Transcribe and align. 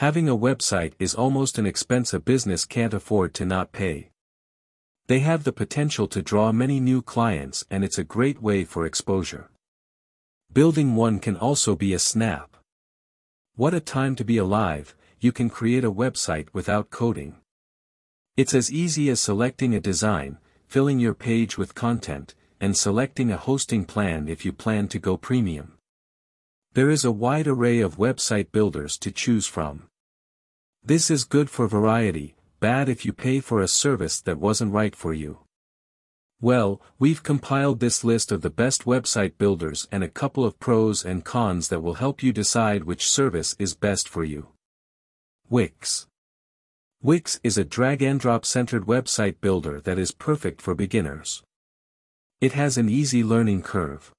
Having 0.00 0.30
a 0.30 0.34
website 0.34 0.94
is 0.98 1.14
almost 1.14 1.58
an 1.58 1.66
expense 1.66 2.14
a 2.14 2.18
business 2.18 2.64
can't 2.64 2.94
afford 2.94 3.34
to 3.34 3.44
not 3.44 3.70
pay. 3.70 4.08
They 5.08 5.18
have 5.18 5.44
the 5.44 5.52
potential 5.52 6.08
to 6.08 6.22
draw 6.22 6.52
many 6.52 6.80
new 6.80 7.02
clients 7.02 7.66
and 7.70 7.84
it's 7.84 7.98
a 7.98 8.02
great 8.02 8.40
way 8.40 8.64
for 8.64 8.86
exposure. 8.86 9.50
Building 10.50 10.96
one 10.96 11.18
can 11.18 11.36
also 11.36 11.76
be 11.76 11.92
a 11.92 11.98
snap. 11.98 12.56
What 13.56 13.74
a 13.74 13.78
time 13.80 14.16
to 14.16 14.24
be 14.24 14.38
alive, 14.38 14.96
you 15.18 15.32
can 15.32 15.50
create 15.50 15.84
a 15.84 15.92
website 15.92 16.48
without 16.54 16.88
coding. 16.88 17.36
It's 18.38 18.54
as 18.54 18.72
easy 18.72 19.10
as 19.10 19.20
selecting 19.20 19.74
a 19.74 19.80
design, 19.80 20.38
filling 20.66 20.98
your 20.98 21.12
page 21.12 21.58
with 21.58 21.74
content, 21.74 22.34
and 22.58 22.74
selecting 22.74 23.30
a 23.30 23.36
hosting 23.36 23.84
plan 23.84 24.28
if 24.28 24.46
you 24.46 24.54
plan 24.54 24.88
to 24.88 24.98
go 24.98 25.18
premium. 25.18 25.74
There 26.72 26.88
is 26.88 27.04
a 27.04 27.12
wide 27.12 27.46
array 27.46 27.80
of 27.80 27.98
website 27.98 28.50
builders 28.50 28.96
to 29.00 29.10
choose 29.10 29.46
from. 29.46 29.89
This 30.82 31.10
is 31.10 31.24
good 31.24 31.50
for 31.50 31.68
variety, 31.68 32.34
bad 32.58 32.88
if 32.88 33.04
you 33.04 33.12
pay 33.12 33.40
for 33.40 33.60
a 33.60 33.68
service 33.68 34.20
that 34.22 34.38
wasn't 34.38 34.72
right 34.72 34.96
for 34.96 35.12
you. 35.12 35.40
Well, 36.40 36.80
we've 36.98 37.22
compiled 37.22 37.80
this 37.80 38.02
list 38.02 38.32
of 38.32 38.40
the 38.40 38.48
best 38.48 38.86
website 38.86 39.36
builders 39.36 39.86
and 39.92 40.02
a 40.02 40.08
couple 40.08 40.42
of 40.42 40.58
pros 40.58 41.04
and 41.04 41.22
cons 41.22 41.68
that 41.68 41.82
will 41.82 41.94
help 41.94 42.22
you 42.22 42.32
decide 42.32 42.84
which 42.84 43.10
service 43.10 43.54
is 43.58 43.74
best 43.74 44.08
for 44.08 44.24
you. 44.24 44.48
Wix. 45.50 46.06
Wix 47.02 47.38
is 47.44 47.58
a 47.58 47.64
drag-and-drop 47.64 48.46
centered 48.46 48.86
website 48.86 49.36
builder 49.42 49.80
that 49.82 49.98
is 49.98 50.12
perfect 50.12 50.62
for 50.62 50.74
beginners. 50.74 51.42
It 52.40 52.52
has 52.52 52.78
an 52.78 52.88
easy 52.88 53.22
learning 53.22 53.62
curve. 53.62 54.12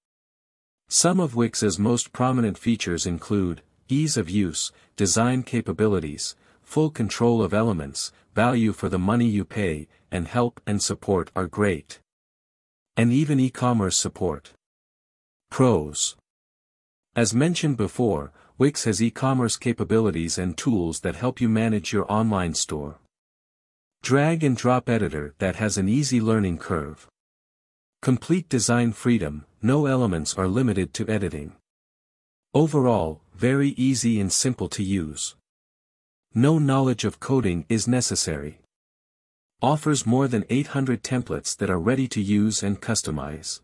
Some 0.90 1.20
of 1.20 1.36
Wix's 1.36 1.80
most 1.80 2.14
prominent 2.14 2.58
features 2.58 3.08
include, 3.08 3.64
ease 3.90 4.16
of 4.16 4.30
use, 4.30 4.72
design 4.96 5.42
capabilities, 5.42 6.36
full 6.72 6.90
control 6.90 7.44
of 7.44 7.54
elements, 7.54 8.14
value 8.34 8.72
for 8.72 8.88
the 8.88 8.98
money 8.98 9.26
you 9.26 9.44
pay, 9.44 9.90
and 10.10 10.26
help 10.26 10.62
and 10.66 10.82
support 10.82 11.30
are 11.36 11.46
great. 11.46 12.00
And 12.96 13.12
even 13.12 13.42
e-commerce 13.42 13.98
support. 13.98 14.54
Pros. 15.50 16.16
As 17.14 17.36
mentioned 17.36 17.76
before, 17.76 18.32
Wix 18.58 18.86
has 18.86 19.04
e-commerce 19.04 19.58
capabilities 19.58 20.38
and 20.38 20.58
tools 20.58 21.02
that 21.02 21.18
help 21.18 21.42
you 21.42 21.50
manage 21.50 21.92
your 21.92 22.10
online 22.10 22.54
store. 22.54 23.00
Drag 24.02 24.42
and 24.42 24.56
drop 24.56 24.88
editor 24.88 25.36
that 25.40 25.58
has 25.58 25.78
an 25.78 25.90
easy 25.90 26.22
learning 26.22 26.58
curve. 26.60 27.06
Complete 28.02 28.48
design 28.48 28.94
freedom, 28.94 29.44
no 29.62 29.88
elements 29.88 30.36
are 30.36 30.48
limited 30.48 30.94
to 30.94 31.10
editing. 31.10 31.52
Overall, 32.54 33.20
very 33.36 33.72
easy 33.72 34.22
and 34.22 34.32
simple 34.32 34.70
to 34.70 34.84
use. 34.84 35.36
No 36.34 36.58
knowledge 36.58 37.04
of 37.04 37.20
coding 37.20 37.66
is 37.68 37.90
necessary. 37.90 38.62
Offers 39.62 40.06
more 40.06 40.30
than 40.30 40.46
800 40.50 41.04
templates 41.04 41.58
that 41.58 41.70
are 41.70 41.78
ready 41.78 42.08
to 42.08 42.22
use 42.22 42.64
and 42.64 42.82
customize. 42.82 43.60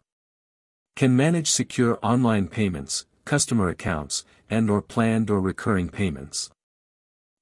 Can 0.98 1.16
manage 1.16 1.50
secure 1.50 1.98
online 2.04 2.50
payments, 2.50 3.06
customer 3.24 3.70
accounts, 3.70 4.26
and 4.50 4.70
or 4.70 4.82
planned 4.82 5.30
or 5.30 5.40
recurring 5.40 5.88
payments. 5.88 6.50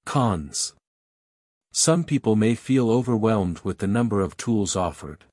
Cons. 0.06 0.76
Some 1.72 2.04
people 2.04 2.36
may 2.36 2.54
feel 2.54 2.92
overwhelmed 2.92 3.62
with 3.64 3.80
the 3.80 3.88
number 3.88 4.22
of 4.22 4.38
tools 4.38 4.76
offered. 4.76 5.24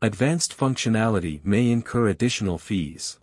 Advanced 0.00 0.56
functionality 0.56 1.44
may 1.44 1.72
incur 1.72 2.06
additional 2.06 2.56
fees. 2.56 3.18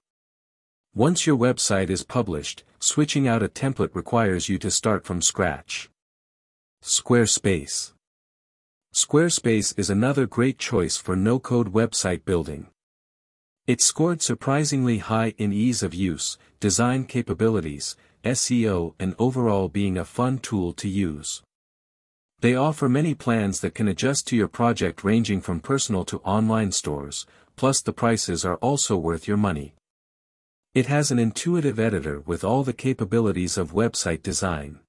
Once 0.96 1.28
your 1.28 1.38
website 1.38 1.92
is 1.92 2.04
published, 2.04 2.64
switching 2.80 3.28
out 3.28 3.44
a 3.44 3.48
template 3.48 3.94
requires 3.94 4.50
you 4.50 4.58
to 4.58 4.72
start 4.72 5.06
from 5.06 5.22
scratch. 5.22 5.88
Squarespace. 6.84 7.94
Squarespace 8.94 9.78
is 9.78 9.92
another 9.92 10.26
great 10.26 10.58
choice 10.58 10.98
for 10.98 11.16
no-code 11.16 11.72
website 11.74 12.26
building. 12.26 12.68
It 13.68 13.82
scored 13.82 14.24
surprisingly 14.24 14.98
high 14.98 15.36
in 15.38 15.54
ease 15.54 15.84
of 15.84 15.94
use, 15.94 16.40
design 16.60 17.06
capabilities, 17.06 17.96
SEO 18.24 18.96
and 19.00 19.14
overall 19.20 19.70
being 19.70 19.96
a 19.96 20.04
fun 20.04 20.40
tool 20.40 20.74
to 20.74 20.90
use. 20.90 21.44
They 22.40 22.56
offer 22.56 22.90
many 22.90 23.14
plans 23.14 23.60
that 23.60 23.76
can 23.76 23.88
adjust 23.88 24.28
to 24.30 24.36
your 24.36 24.48
project 24.48 25.04
ranging 25.04 25.42
from 25.42 25.60
personal 25.60 26.04
to 26.06 26.18
online 26.22 26.72
stores, 26.72 27.28
plus 27.56 27.80
the 27.80 27.94
prices 27.94 28.44
are 28.44 28.56
also 28.56 28.98
worth 28.98 29.28
your 29.28 29.38
money. 29.38 29.76
It 30.76 30.86
has 30.86 31.10
an 31.10 31.18
intuitive 31.18 31.80
editor 31.80 32.20
with 32.20 32.44
all 32.44 32.64
the 32.64 32.74
capabilities 32.74 33.58
of 33.58 33.74
website 33.74 34.22
design. 34.22 34.82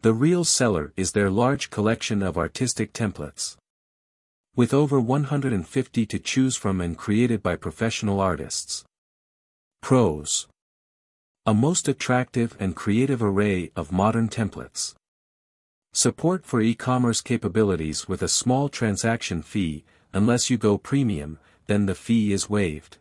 The 0.00 0.12
real 0.12 0.42
seller 0.42 0.92
is 0.96 1.12
their 1.12 1.30
large 1.30 1.70
collection 1.70 2.24
of 2.24 2.36
artistic 2.36 2.92
templates. 2.92 3.56
With 4.56 4.74
over 4.74 4.98
150 4.98 6.06
to 6.06 6.18
choose 6.18 6.56
from 6.56 6.80
and 6.80 6.98
created 6.98 7.40
by 7.40 7.54
professional 7.54 8.18
artists. 8.18 8.84
Pros. 9.80 10.48
A 11.46 11.54
most 11.54 11.86
attractive 11.86 12.56
and 12.58 12.74
creative 12.74 13.22
array 13.22 13.70
of 13.76 13.92
modern 13.92 14.28
templates. 14.28 14.94
Support 15.92 16.44
for 16.44 16.60
e-commerce 16.60 17.20
capabilities 17.20 18.08
with 18.08 18.22
a 18.22 18.28
small 18.28 18.68
transaction 18.68 19.42
fee, 19.42 19.84
unless 20.12 20.50
you 20.50 20.58
go 20.58 20.78
premium, 20.78 21.38
then 21.68 21.86
the 21.86 21.94
fee 21.94 22.32
is 22.32 22.50
waived. 22.50 22.98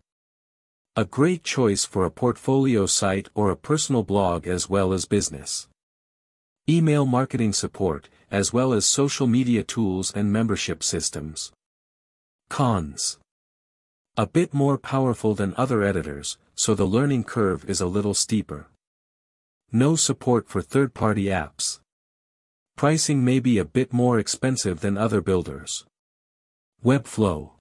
A 0.99 1.05
great 1.05 1.45
choice 1.45 1.85
for 1.85 2.03
a 2.03 2.11
portfolio 2.11 2.85
site 2.85 3.29
or 3.33 3.49
a 3.49 3.55
personal 3.55 4.03
blog 4.03 4.45
as 4.45 4.69
well 4.69 4.91
as 4.91 5.05
business. 5.05 5.69
Email 6.67 7.05
marketing 7.05 7.53
support, 7.53 8.09
as 8.29 8.51
well 8.51 8.73
as 8.73 8.85
social 8.85 9.25
media 9.25 9.63
tools 9.63 10.11
and 10.11 10.29
membership 10.29 10.83
systems. 10.83 11.53
Cons. 12.49 13.17
A 14.17 14.27
bit 14.27 14.53
more 14.53 14.77
powerful 14.77 15.33
than 15.33 15.53
other 15.55 15.83
editors, 15.83 16.37
so 16.53 16.75
the 16.75 16.83
learning 16.83 17.23
curve 17.23 17.69
is 17.69 17.79
a 17.79 17.85
little 17.85 18.13
steeper. 18.13 18.67
No 19.71 19.95
support 19.95 20.49
for 20.49 20.61
third-party 20.61 21.27
apps. 21.27 21.79
Pricing 22.75 23.23
may 23.23 23.39
be 23.39 23.57
a 23.57 23.63
bit 23.63 23.93
more 23.93 24.19
expensive 24.19 24.81
than 24.81 24.97
other 24.97 25.21
builders. 25.21 25.85
Webflow. 26.83 27.51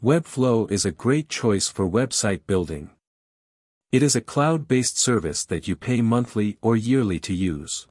Webflow 0.00 0.70
is 0.70 0.84
a 0.84 0.92
great 0.92 1.28
choice 1.28 1.66
for 1.66 1.90
website 1.90 2.46
building. 2.46 2.90
It 3.90 4.00
is 4.00 4.14
a 4.14 4.20
cloud-based 4.20 4.96
service 4.96 5.44
that 5.46 5.66
you 5.66 5.74
pay 5.74 6.02
monthly 6.02 6.56
or 6.62 6.76
yearly 6.76 7.18
to 7.18 7.34
use. 7.34 7.88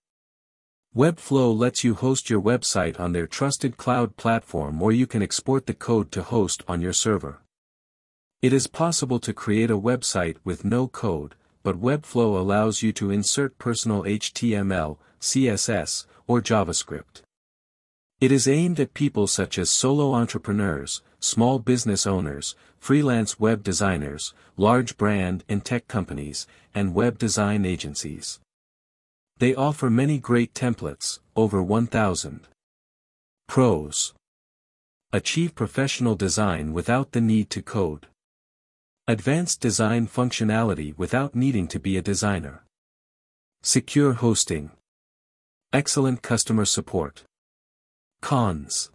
Webflow 0.96 1.54
lets 1.54 1.84
you 1.84 1.96
host 1.96 2.30
your 2.30 2.42
website 2.42 2.98
on 2.98 3.12
their 3.12 3.28
trusted 3.28 3.76
cloud 3.76 4.16
platform 4.16 4.82
or 4.82 4.94
you 4.94 5.06
can 5.06 5.22
export 5.22 5.66
the 5.66 5.74
code 5.74 6.10
to 6.14 6.24
host 6.24 6.64
on 6.66 6.80
your 6.80 6.94
server. 6.94 7.42
It 8.42 8.54
is 8.54 8.68
possible 8.68 9.20
to 9.20 9.34
create 9.34 9.70
a 9.70 9.78
website 9.78 10.38
with 10.46 10.64
no 10.64 10.88
code, 10.88 11.36
but 11.62 11.82
Webflow 11.82 12.40
allows 12.40 12.82
you 12.82 12.94
to 12.94 13.12
insert 13.12 13.58
personal 13.58 14.04
HTML, 14.04 14.98
CSS, 15.20 16.06
or 16.26 16.40
JavaScript. 16.40 17.24
It 18.20 18.32
is 18.32 18.48
aimed 18.48 18.80
at 18.80 18.96
people 18.96 19.28
such 19.28 19.60
as 19.60 19.70
solo 19.70 20.16
entrepreneurs, 20.16 21.04
small 21.20 21.60
business 21.60 22.08
owners, 22.08 22.56
freelance 22.80 23.40
web 23.40 23.62
designers, 23.62 24.34
large 24.56 24.98
brand 24.98 25.44
and 25.48 25.64
tech 25.64 25.88
companies, 25.88 26.48
and 26.74 26.96
web 26.96 27.20
design 27.20 27.64
agencies. 27.64 28.40
They 29.38 29.54
offer 29.54 29.92
many 29.92 30.18
great 30.18 30.56
templates, 30.56 31.20
over 31.36 31.62
1000. 31.62 32.48
Pros. 33.48 34.16
Achieve 35.14 35.54
professional 35.54 36.16
design 36.16 36.74
without 36.74 37.12
the 37.12 37.22
need 37.22 37.52
to 37.52 37.62
code. 37.62 38.08
Advanced 39.08 39.62
design 39.62 40.08
functionality 40.08 40.98
without 40.98 41.36
needing 41.36 41.68
to 41.68 41.80
be 41.80 41.98
a 41.98 42.02
designer. 42.02 42.64
Secure 43.62 44.14
hosting. 44.14 44.72
Excellent 45.72 46.24
customer 46.24 46.66
support. 46.66 47.24
Cons. 48.22 48.90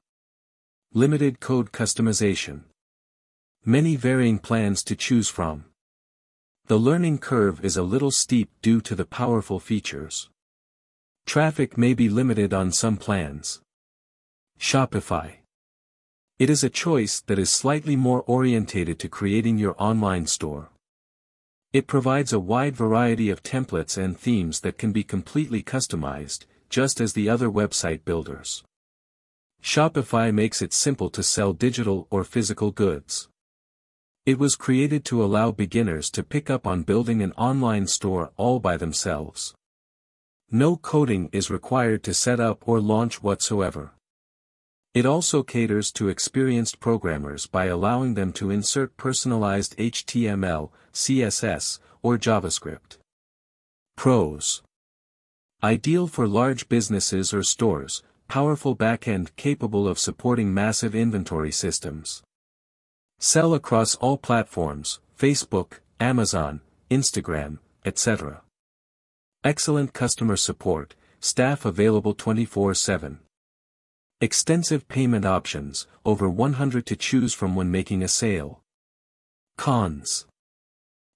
Limited 0.92 1.40
code 1.40 1.72
customization. 1.72 2.64
Many 3.64 3.96
varying 3.96 4.38
plans 4.38 4.82
to 4.84 4.96
choose 4.96 5.28
from. 5.28 5.66
The 6.66 6.76
learning 6.76 7.18
curve 7.18 7.64
is 7.64 7.76
a 7.76 7.82
little 7.82 8.10
steep 8.10 8.50
due 8.60 8.80
to 8.82 8.94
the 8.94 9.06
powerful 9.06 9.60
features. 9.60 10.28
Traffic 11.24 11.78
may 11.78 11.94
be 11.94 12.08
limited 12.08 12.52
on 12.52 12.72
some 12.72 12.96
plans. 12.96 13.60
Shopify. 14.58 15.36
It 16.38 16.50
is 16.50 16.64
a 16.64 16.68
choice 16.68 17.20
that 17.20 17.38
is 17.38 17.50
slightly 17.50 17.94
more 17.94 18.22
orientated 18.22 18.98
to 18.98 19.08
creating 19.08 19.56
your 19.56 19.76
online 19.78 20.26
store. 20.26 20.70
It 21.72 21.86
provides 21.86 22.32
a 22.32 22.40
wide 22.40 22.76
variety 22.76 23.30
of 23.30 23.42
templates 23.42 23.96
and 23.96 24.18
themes 24.18 24.60
that 24.60 24.76
can 24.76 24.92
be 24.92 25.04
completely 25.04 25.62
customized, 25.62 26.44
just 26.68 27.00
as 27.00 27.12
the 27.12 27.30
other 27.30 27.48
website 27.48 28.04
builders. 28.04 28.62
Shopify 29.62 30.34
makes 30.34 30.60
it 30.60 30.72
simple 30.72 31.08
to 31.10 31.22
sell 31.22 31.52
digital 31.52 32.08
or 32.10 32.24
physical 32.24 32.72
goods. 32.72 33.28
It 34.26 34.38
was 34.38 34.56
created 34.56 35.04
to 35.06 35.22
allow 35.22 35.52
beginners 35.52 36.10
to 36.10 36.24
pick 36.24 36.50
up 36.50 36.66
on 36.66 36.82
building 36.82 37.22
an 37.22 37.32
online 37.32 37.86
store 37.86 38.32
all 38.36 38.58
by 38.58 38.76
themselves. 38.76 39.54
No 40.50 40.76
coding 40.76 41.28
is 41.32 41.50
required 41.50 42.02
to 42.04 42.12
set 42.14 42.40
up 42.40 42.68
or 42.68 42.80
launch 42.80 43.22
whatsoever. 43.22 43.92
It 44.94 45.06
also 45.06 45.42
caters 45.42 45.90
to 45.92 46.08
experienced 46.08 46.78
programmers 46.78 47.46
by 47.46 47.66
allowing 47.66 48.14
them 48.14 48.32
to 48.34 48.50
insert 48.50 48.96
personalized 48.96 49.76
HTML, 49.78 50.70
CSS, 50.92 51.78
or 52.02 52.18
JavaScript. 52.18 52.98
Pros 53.96 54.62
Ideal 55.64 56.08
for 56.08 56.26
large 56.26 56.68
businesses 56.68 57.32
or 57.32 57.42
stores, 57.42 58.02
powerful 58.32 58.74
backend 58.74 59.28
capable 59.36 59.86
of 59.86 59.98
supporting 59.98 60.54
massive 60.54 60.94
inventory 60.94 61.52
systems. 61.52 62.22
Sell 63.18 63.52
across 63.52 63.94
all 63.96 64.16
platforms, 64.16 65.00
Facebook, 65.18 65.80
Amazon, 66.00 66.62
Instagram, 66.90 67.58
etc. 67.84 68.40
Excellent 69.44 69.92
customer 69.92 70.34
support, 70.34 70.94
staff 71.20 71.66
available 71.66 72.14
24-7. 72.14 73.18
Extensive 74.22 74.88
payment 74.88 75.26
options, 75.26 75.86
over 76.06 76.26
100 76.26 76.86
to 76.86 76.96
choose 76.96 77.34
from 77.34 77.54
when 77.54 77.70
making 77.70 78.02
a 78.02 78.08
sale. 78.08 78.62
Cons. 79.58 80.24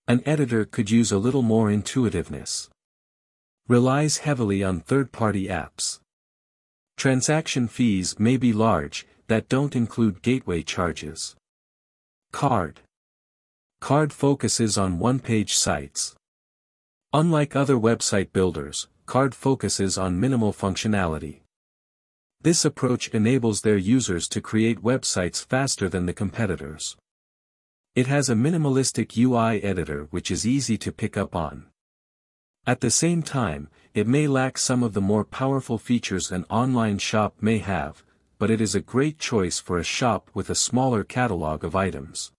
An 0.06 0.22
editor 0.26 0.66
could 0.66 0.90
use 0.90 1.10
a 1.12 1.16
little 1.16 1.40
more 1.40 1.70
intuitiveness. 1.70 2.68
Relies 3.68 4.18
heavily 4.18 4.62
on 4.62 4.80
third-party 4.80 5.46
apps. 5.46 6.00
Transaction 6.96 7.68
fees 7.68 8.18
may 8.18 8.36
be 8.36 8.52
large, 8.52 9.06
that 9.28 9.48
don't 9.48 9.76
include 9.76 10.22
gateway 10.22 10.62
charges. 10.62 11.36
Carrd. 12.32 12.76
Carrd 13.82 14.12
focuses 14.12 14.78
on 14.78 14.98
one-page 14.98 15.54
sites. 15.54 16.14
Unlike 17.12 17.54
other 17.54 17.76
website 17.76 18.32
builders, 18.32 18.88
Carrd 19.06 19.34
focuses 19.34 19.98
on 19.98 20.18
minimal 20.18 20.52
functionality. 20.52 21.40
This 22.40 22.64
approach 22.64 23.08
enables 23.08 23.60
their 23.60 23.76
users 23.76 24.28
to 24.28 24.40
create 24.40 24.82
websites 24.82 25.44
faster 25.44 25.88
than 25.88 26.06
the 26.06 26.14
competitors. 26.14 26.96
It 27.94 28.06
has 28.06 28.28
a 28.28 28.34
minimalistic 28.34 29.16
UI 29.16 29.62
editor 29.62 30.08
which 30.10 30.30
is 30.30 30.46
easy 30.46 30.78
to 30.78 30.92
pick 30.92 31.16
up 31.16 31.36
on. 31.36 31.66
At 32.66 32.80
the 32.80 32.90
same 32.90 33.22
time, 33.22 33.68
it 33.94 34.08
may 34.08 34.26
lack 34.26 34.58
some 34.58 34.82
of 34.82 34.92
the 34.92 35.00
more 35.00 35.24
powerful 35.24 35.78
features 35.78 36.32
an 36.32 36.44
online 36.50 36.98
shop 36.98 37.36
may 37.40 37.58
have, 37.58 38.02
but 38.38 38.50
it 38.50 38.60
is 38.60 38.74
a 38.74 38.80
great 38.80 39.20
choice 39.20 39.60
for 39.60 39.78
a 39.78 39.84
shop 39.84 40.30
with 40.34 40.50
a 40.50 40.56
smaller 40.56 41.04
catalog 41.04 41.62
of 41.62 41.76
items. 41.76 42.32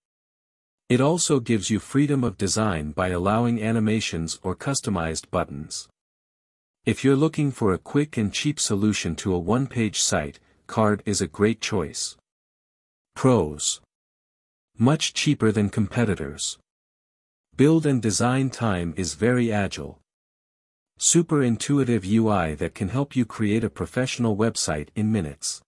It 0.89 0.99
also 0.99 1.39
gives 1.39 1.69
you 1.69 1.79
freedom 1.79 2.25
of 2.25 2.37
design 2.37 2.91
by 2.91 3.09
allowing 3.09 3.63
animations 3.63 4.37
or 4.43 4.53
customized 4.53 5.29
buttons. 5.31 5.87
If 6.85 7.05
you're 7.05 7.15
looking 7.15 7.51
for 7.51 7.73
a 7.73 7.77
quick 7.77 8.17
and 8.17 8.33
cheap 8.33 8.59
solution 8.59 9.15
to 9.17 9.33
a 9.33 9.39
one-page 9.39 10.01
site, 10.01 10.39
Carrd 10.67 11.01
is 11.05 11.21
a 11.21 11.27
great 11.27 11.61
choice. 11.61 12.17
Pros. 13.15 13.79
Much 14.77 15.13
cheaper 15.13 15.53
than 15.53 15.69
competitors. 15.69 16.57
Build 17.55 17.85
and 17.85 18.01
design 18.01 18.49
time 18.49 18.93
is 18.97 19.15
very 19.15 19.51
agile. 19.51 19.99
Super 20.99 21.43
intuitive 21.43 22.03
UI 22.03 22.55
that 22.55 22.73
can 22.73 22.89
help 22.89 23.15
you 23.15 23.23
create 23.23 23.63
a 23.63 23.69
professional 23.69 24.35
website 24.35 24.87
in 24.95 25.11
minutes. 25.11 25.61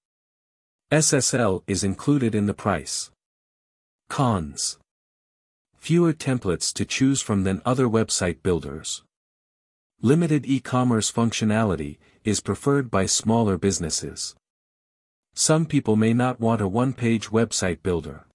SSL 0.91 1.61
is 1.67 1.83
included 1.83 2.33
in 2.33 2.47
the 2.47 2.53
price. 2.55 3.11
Cons. 4.09 4.79
Fewer 5.77 6.13
templates 6.13 6.73
to 6.73 6.83
choose 6.83 7.21
from 7.21 7.43
than 7.43 7.61
other 7.63 7.87
website 7.87 8.41
builders. 8.41 9.03
Limited 10.01 10.47
e-commerce 10.47 11.11
functionality 11.11 11.99
is 12.23 12.41
preferred 12.41 12.89
by 12.89 13.05
smaller 13.05 13.55
businesses. 13.55 14.35
Some 15.35 15.67
people 15.67 15.95
may 15.95 16.11
not 16.11 16.39
want 16.39 16.59
a 16.59 16.67
one-page 16.67 17.29
website 17.29 17.83
builder. 17.83 18.25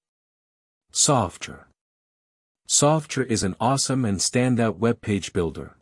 Softr. 0.93 1.64
Softr 2.69 3.26
is 3.26 3.43
an 3.43 3.56
awesome 3.58 4.05
and 4.05 4.19
standout 4.19 4.76
web 4.76 5.00
page 5.00 5.32
builder. 5.32 5.76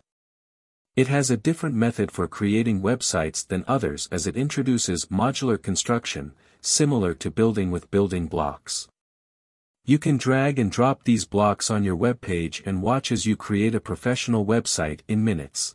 It 0.94 1.08
has 1.08 1.30
a 1.30 1.38
different 1.38 1.74
method 1.74 2.10
for 2.10 2.28
creating 2.28 2.82
websites 2.82 3.46
than 3.46 3.64
others 3.66 4.10
as 4.12 4.26
it 4.26 4.36
introduces 4.36 5.06
modular 5.06 5.60
construction, 5.60 6.34
similar 6.60 7.14
to 7.14 7.30
building 7.30 7.70
with 7.70 7.90
building 7.90 8.26
blocks. 8.26 8.88
You 9.86 9.98
can 9.98 10.18
drag 10.18 10.58
and 10.58 10.70
drop 10.70 11.04
these 11.04 11.24
blocks 11.24 11.70
on 11.70 11.82
your 11.82 11.96
web 11.96 12.20
page 12.20 12.62
and 12.66 12.82
watch 12.82 13.10
as 13.10 13.24
you 13.24 13.36
create 13.36 13.74
a 13.74 13.80
professional 13.80 14.44
website 14.44 15.00
in 15.08 15.24
minutes. 15.24 15.74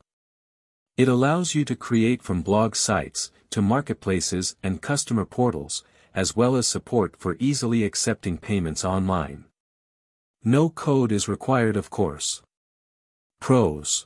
It 0.98 1.08
allows 1.08 1.56
you 1.56 1.66
to 1.66 1.76
create 1.76 2.22
from 2.22 2.44
blog 2.44 2.76
sites, 2.76 3.32
to 3.50 3.62
marketplaces 3.64 4.56
and 4.62 4.84
customer 4.84 5.26
portals, 5.26 5.84
as 6.14 6.36
well 6.36 6.56
as 6.56 6.68
support 6.68 7.16
for 7.18 7.38
easily 7.40 7.84
accepting 7.84 8.38
payments 8.38 8.86
online. 8.86 9.46
No 10.44 10.70
code 10.70 11.12
is 11.12 11.28
required 11.28 11.76
of 11.76 11.90
course. 11.90 12.44
Pros 13.42 14.06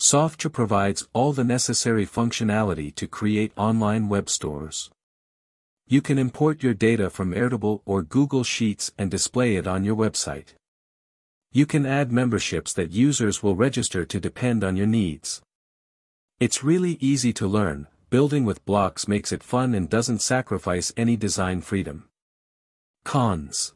Softr 0.00 0.50
provides 0.50 1.06
all 1.12 1.34
the 1.34 1.44
necessary 1.44 2.06
functionality 2.06 2.94
to 2.94 3.06
create 3.06 3.52
online 3.54 4.08
web 4.08 4.30
stores. 4.30 4.90
You 5.86 6.00
can 6.00 6.16
import 6.16 6.62
your 6.62 6.72
data 6.72 7.10
from 7.10 7.34
Airtable 7.34 7.82
or 7.84 8.00
Google 8.00 8.42
Sheets 8.42 8.90
and 8.96 9.10
display 9.10 9.56
it 9.56 9.66
on 9.66 9.84
your 9.84 9.94
website. 9.94 10.54
You 11.52 11.66
can 11.66 11.84
add 11.84 12.12
memberships 12.12 12.72
that 12.72 12.92
users 12.92 13.42
will 13.42 13.54
register 13.54 14.06
to 14.06 14.18
depend 14.18 14.64
on 14.64 14.74
your 14.74 14.86
needs. 14.86 15.42
It's 16.38 16.64
really 16.64 16.96
easy 17.00 17.34
to 17.34 17.46
learn, 17.46 17.86
building 18.08 18.46
with 18.46 18.64
blocks 18.64 19.06
makes 19.06 19.32
it 19.32 19.42
fun 19.42 19.74
and 19.74 19.90
doesn't 19.90 20.22
sacrifice 20.22 20.94
any 20.96 21.18
design 21.18 21.60
freedom. 21.60 22.08
Cons. 23.04 23.74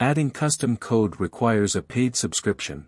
Adding 0.00 0.30
custom 0.30 0.78
code 0.78 1.20
requires 1.20 1.76
a 1.76 1.82
paid 1.82 2.16
subscription. 2.16 2.86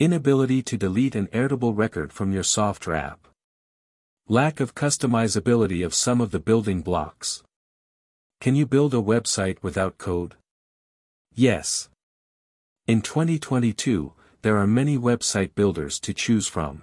Inability 0.00 0.62
to 0.62 0.76
delete 0.76 1.16
an 1.16 1.26
editable 1.32 1.76
record 1.76 2.12
from 2.12 2.32
your 2.32 2.44
Softr 2.44 2.96
app. 2.96 3.26
Lack 4.28 4.60
of 4.60 4.72
customizability 4.72 5.84
of 5.84 5.92
some 5.92 6.20
of 6.20 6.30
the 6.30 6.38
building 6.38 6.82
blocks. 6.82 7.42
Can 8.40 8.54
you 8.54 8.64
build 8.64 8.94
a 8.94 8.98
website 8.98 9.56
without 9.60 9.98
code? 9.98 10.36
Yes. 11.34 11.88
In 12.86 13.02
2022, 13.02 14.12
there 14.42 14.56
are 14.58 14.68
many 14.68 14.96
website 14.96 15.56
builders 15.56 15.98
to 15.98 16.14
choose 16.14 16.46
from. 16.46 16.82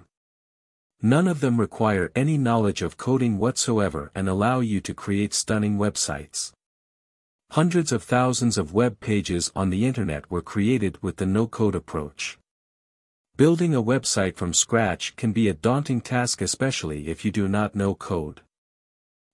None 1.00 1.26
of 1.26 1.40
them 1.40 1.58
require 1.58 2.12
any 2.14 2.36
knowledge 2.36 2.82
of 2.82 2.98
coding 2.98 3.38
whatsoever 3.38 4.10
and 4.14 4.28
allow 4.28 4.60
you 4.60 4.82
to 4.82 4.92
create 4.92 5.32
stunning 5.32 5.78
websites. 5.78 6.52
Hundreds 7.52 7.92
of 7.92 8.02
thousands 8.02 8.58
of 8.58 8.74
web 8.74 9.00
pages 9.00 9.50
on 9.56 9.70
the 9.70 9.86
internet 9.86 10.30
were 10.30 10.42
created 10.42 11.02
with 11.02 11.16
the 11.16 11.24
no-code 11.24 11.74
approach. 11.74 12.36
Building 13.36 13.74
a 13.74 13.82
website 13.82 14.34
from 14.34 14.54
scratch 14.54 15.14
can 15.14 15.32
be 15.32 15.46
a 15.46 15.52
daunting 15.52 16.00
task 16.00 16.40
especially 16.40 17.08
if 17.08 17.22
you 17.22 17.30
do 17.30 17.48
not 17.48 17.74
know 17.74 17.94
code. 17.94 18.40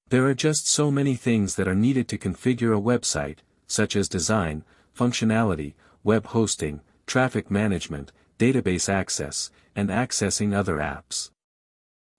There 0.09 0.26
are 0.26 0.35
just 0.35 0.66
so 0.66 0.90
many 0.90 1.14
things 1.14 1.54
that 1.54 1.68
are 1.68 1.75
needed 1.76 2.09
to 2.09 2.18
configure 2.18 2.76
a 2.76 2.80
website, 2.80 3.38
such 3.68 3.94
as 3.94 4.09
design, 4.09 4.64
functionality, 4.92 5.75
web 6.02 6.26
hosting, 6.26 6.80
traffic 7.06 7.49
management, 7.49 8.11
database 8.40 8.88
access, 8.88 9.52
and 9.76 9.88
accessing 9.88 10.52
other 10.52 10.78
apps. 10.78 11.30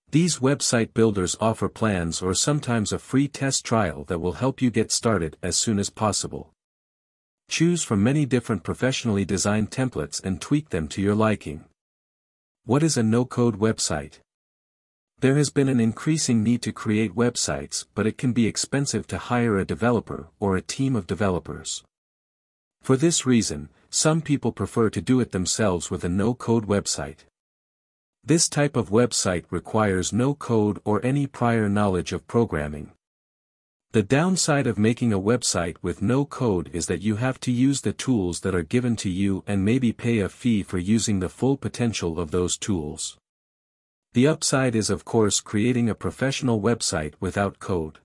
These 0.09 0.39
website 0.39 0.93
builders 0.93 1.35
offer 1.41 1.67
plans 1.67 2.21
or 2.21 2.33
sometimes 2.33 2.93
a 2.93 2.97
free 2.97 3.27
test 3.27 3.65
trial 3.65 4.05
that 4.05 4.19
will 4.19 4.39
help 4.39 4.61
you 4.61 4.71
get 4.71 4.89
started 4.89 5.35
as 5.43 5.57
soon 5.57 5.79
as 5.79 5.89
possible. 5.89 6.53
Choose 7.49 7.83
from 7.83 8.01
many 8.01 8.25
different 8.25 8.63
professionally 8.63 9.25
designed 9.25 9.69
templates 9.69 10.23
and 10.23 10.39
tweak 10.39 10.69
them 10.69 10.87
to 10.87 11.01
your 11.01 11.13
liking. 11.13 11.65
What 12.65 12.81
is 12.81 12.95
a 12.95 13.03
no-code 13.03 13.59
website? 13.59 14.19
There 15.19 15.35
has 15.35 15.49
been 15.49 15.67
an 15.67 15.81
increasing 15.81 16.41
need 16.43 16.61
to 16.61 16.71
create 16.71 17.13
websites 17.13 17.83
but 17.93 18.07
it 18.07 18.17
can 18.17 18.31
be 18.31 18.47
expensive 18.47 19.05
to 19.07 19.17
hire 19.17 19.57
a 19.57 19.65
developer 19.65 20.29
or 20.39 20.55
a 20.55 20.61
team 20.61 20.95
of 20.95 21.05
developers. 21.05 21.83
For 22.81 22.95
this 22.95 23.25
reason, 23.25 23.67
some 23.89 24.21
people 24.21 24.53
prefer 24.53 24.89
to 24.91 25.01
do 25.01 25.19
it 25.19 25.33
themselves 25.33 25.91
with 25.91 26.05
a 26.05 26.09
no-code 26.09 26.65
website. 26.65 27.25
This 28.23 28.47
type 28.47 28.77
of 28.77 28.91
website 28.91 29.43
requires 29.49 30.13
no 30.13 30.33
code 30.33 30.79
or 30.85 31.05
any 31.05 31.27
prior 31.27 31.67
knowledge 31.67 32.13
of 32.13 32.27
programming. 32.27 32.93
The 33.93 34.01
downside 34.01 34.65
of 34.65 34.79
making 34.79 35.13
a 35.13 35.19
website 35.19 35.75
with 35.83 36.01
no 36.01 36.25
code 36.25 36.71
is 36.73 36.87
that 36.87 37.03
you 37.03 37.17
have 37.17 37.39
to 37.41 37.51
use 37.51 37.81
the 37.81 37.93
tools 37.93 38.39
that 38.39 38.55
are 38.55 38.63
given 38.63 38.95
to 38.95 39.09
you 39.09 39.43
and 39.45 39.63
maybe 39.63 39.93
pay 39.93 40.17
a 40.17 40.29
fee 40.29 40.63
for 40.63 40.79
using 40.79 41.19
the 41.19 41.29
full 41.29 41.57
potential 41.57 42.19
of 42.19 42.31
those 42.31 42.57
tools. 42.57 43.19
The 44.13 44.25
upside 44.25 44.73
is 44.73 44.89
of 44.89 45.05
course 45.05 45.39
creating 45.41 45.91
a 45.91 45.93
professional 45.93 46.59
website 46.59 47.13
without 47.19 47.59
code. 47.59 47.99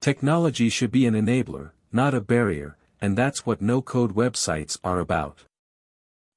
Technology 0.00 0.70
should 0.70 0.92
be 0.92 1.04
an 1.04 1.12
enabler, 1.12 1.72
not 1.92 2.14
a 2.14 2.22
barrier, 2.22 2.78
and 2.98 3.18
that's 3.18 3.44
what 3.44 3.60
no-code 3.60 4.14
websites 4.14 4.78
are 4.82 5.00
about. 5.00 5.42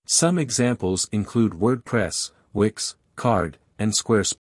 Some 0.05 0.37
examples 0.37 1.07
include 1.13 1.53
WordPress, 1.53 2.31
Wix, 2.51 2.97
Carrd, 3.15 3.53
and 3.77 3.93
Squarespace. 3.93 4.35